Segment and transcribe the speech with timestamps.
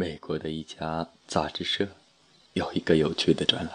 [0.00, 1.88] 美国的一家杂志社
[2.52, 3.72] 有一个有趣的专栏，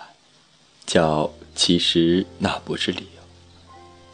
[0.86, 3.22] 叫“其实那不是理由”，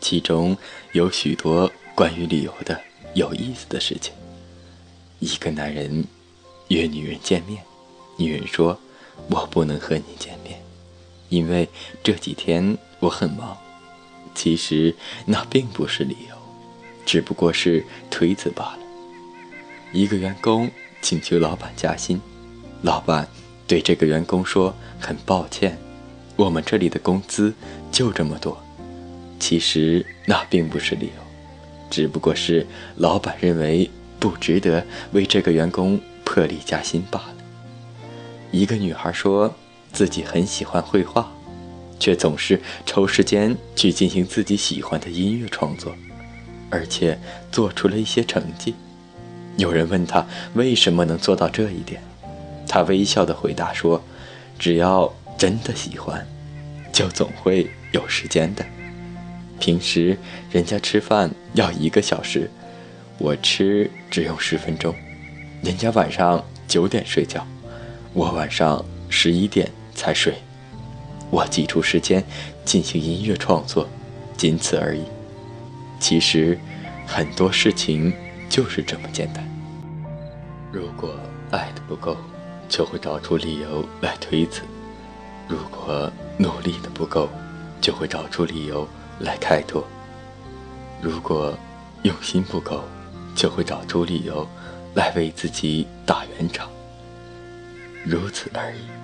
[0.02, 0.58] 其中
[0.94, 2.82] 有许多关于理由的
[3.14, 4.12] 有意思的事情。
[5.20, 6.04] 一个男人
[6.70, 7.64] 约女人见面，
[8.18, 8.76] 女人说
[9.30, 10.60] ：“我不能和你见面，
[11.30, 11.70] 因为
[12.02, 13.56] 这几天我很忙。”
[14.34, 14.96] 其实
[15.28, 16.36] 那并不是理由，
[17.06, 18.80] 只不过是推辞罢了。
[19.94, 20.72] 一个员工。
[21.02, 22.20] 请求老板加薪，
[22.82, 23.28] 老板
[23.68, 25.78] 对这个员工说：“很抱歉，
[26.36, 27.54] 我们这里的工资
[27.92, 28.62] 就这么多。”
[29.40, 31.24] 其实那并不是理由，
[31.90, 32.68] 只不过是
[32.98, 33.90] 老板认为
[34.20, 37.36] 不值得为这个员工破例加薪罢了。
[38.52, 39.54] 一个女孩说
[39.94, 41.32] 自己很喜欢绘画，
[42.00, 45.96] 却总是抽时间去进行自己喜欢的音乐创作，
[46.70, 47.18] 而且
[47.52, 48.76] 做出了一些成绩。
[49.60, 52.02] 有人问他为什么能做到这一点，
[52.66, 54.02] 他微笑的回答说
[54.58, 56.26] ：“只要真的喜欢，
[56.94, 58.66] 就总会有时间的。
[59.60, 60.18] 平时
[60.50, 62.50] 人家吃饭要一个小时，
[63.18, 64.96] 我吃只用十分钟。
[65.62, 67.46] 人家晚上九点睡觉，
[68.14, 70.36] 我晚上十一点才睡。
[71.30, 72.24] 我挤出时间
[72.64, 73.86] 进行音乐创作，
[74.38, 75.04] 仅此而已。
[76.00, 76.58] 其实
[77.06, 78.14] 很多事情
[78.50, 79.48] 就是这么简单。”
[80.72, 81.16] 如果
[81.52, 82.18] 爱的不够，
[82.68, 84.62] 就会找出理由来推辞；
[85.48, 87.30] 如果努力的不够，
[87.82, 88.88] 就会找出理由
[89.20, 89.82] 来开脱；
[91.02, 91.58] 如果
[92.04, 92.84] 用心不够，
[93.36, 94.48] 就会找出理由
[94.94, 96.70] 来为自己打圆场。
[98.06, 98.99] 如此而已。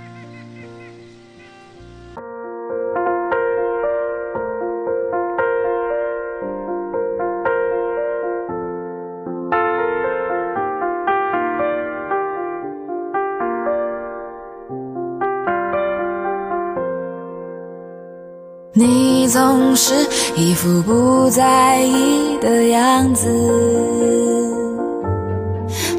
[18.78, 19.94] 你总是
[20.36, 23.26] 一副不在意的样子，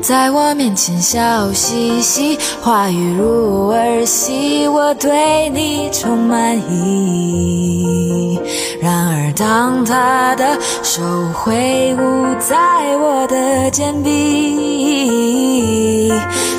[0.03, 8.39] 在我面前笑嘻嘻，话语如儿戏，我对你充满疑。
[8.79, 12.55] 然而，当他的手挥舞在
[12.99, 15.33] 我的肩臂，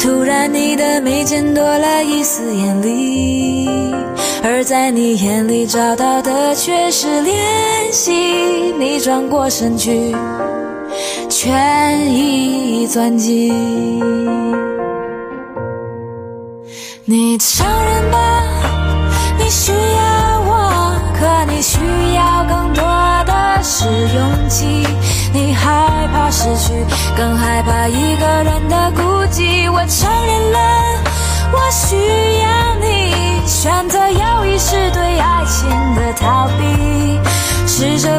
[0.02, 3.70] 突然你的眉间多了一丝艳丽。
[4.44, 7.34] 而在你眼里找到的却是怜
[7.92, 8.12] 惜，
[8.80, 10.16] 你转过身去，
[11.30, 13.54] 全意钻进。
[17.06, 18.44] 你承认吧，
[19.38, 21.80] 你需要我，可你需
[22.16, 22.84] 要更多
[23.26, 24.66] 的是勇气。
[25.34, 26.74] 你害怕失去，
[27.16, 29.72] 更害怕一个人的孤寂。
[29.72, 30.58] 我承认了，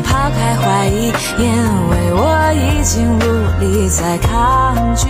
[0.08, 1.44] 抛开怀疑，因
[1.91, 2.19] 为我
[2.54, 3.22] 已经无
[3.60, 5.06] 力再抗拒。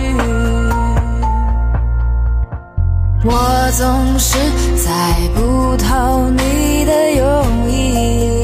[3.23, 4.37] 我总是
[4.77, 8.43] 猜不透你的用意，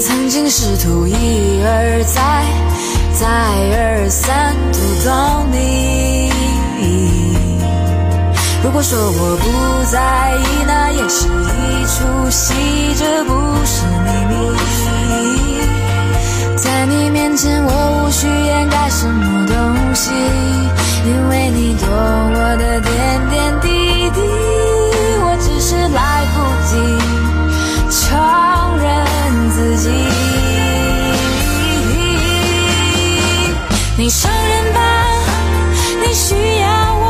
[0.00, 2.44] 曾经试图一而再、
[3.14, 3.26] 再
[3.76, 5.12] 而三读懂
[5.52, 6.30] 你。
[8.62, 9.44] 如果说我不
[9.90, 11.95] 在意，那也是一种
[18.98, 19.54] 什么东
[19.94, 20.10] 西，
[21.04, 23.68] 因为你懂我的点点滴
[24.08, 24.20] 滴。
[25.20, 26.72] 我只是来不及
[27.90, 28.00] 承
[28.78, 28.88] 认
[29.50, 29.90] 自己。
[33.98, 34.80] 你承认吧，
[36.00, 37.04] 你需要我，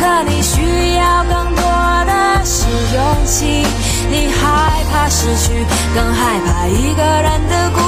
[0.30, 1.62] 你需要更多
[2.06, 2.96] 的是勇
[3.26, 3.66] 气。
[4.10, 7.80] 你害怕失去，更害怕一个人的孤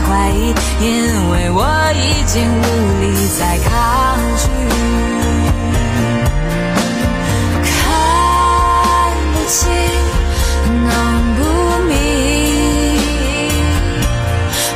[0.00, 2.64] 怀疑，因为我已经无
[3.00, 3.04] 力
[3.38, 3.70] 再抗
[4.36, 4.44] 拒。
[7.62, 7.74] 看
[9.32, 9.56] 不清。
[10.68, 10.90] 弄
[11.36, 11.40] 不
[11.88, 11.92] 明。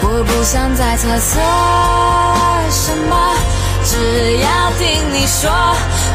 [0.02, 1.30] 我不想再猜测
[2.70, 3.12] 什么，
[3.84, 3.90] 只
[4.38, 4.46] 要
[4.78, 4.82] 听
[5.12, 5.50] 你说，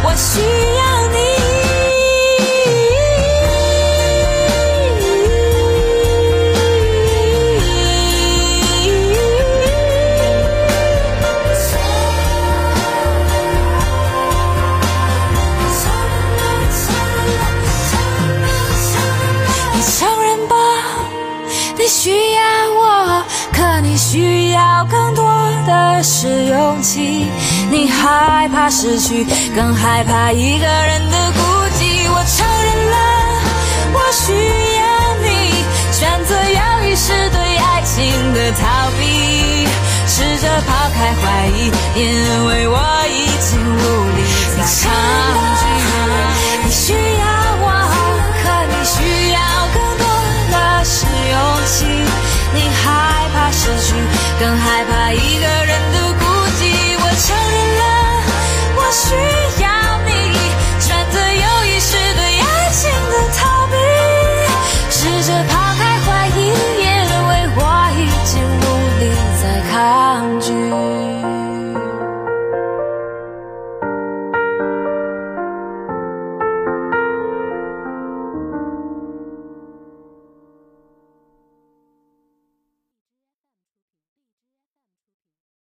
[0.03, 1.64] 我需要你。
[26.05, 27.27] 是勇气。
[27.71, 29.25] 你害怕失去，
[29.55, 31.39] 更害怕一个人的孤
[31.77, 32.07] 寂。
[32.07, 32.95] 我承认了，
[33.91, 34.31] 我需
[34.77, 34.85] 要
[35.23, 35.25] 你，
[35.91, 37.95] 选择犹豫是对爱情
[38.35, 38.63] 的逃
[38.99, 39.65] 避，
[40.05, 42.01] 试着抛开怀疑，因
[42.45, 42.77] 为我
[43.09, 43.75] 已经无
[44.15, 44.17] 力
[44.55, 44.85] 再抗
[45.54, 45.54] 拒。